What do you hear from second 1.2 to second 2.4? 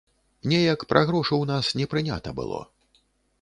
ў нас не прынята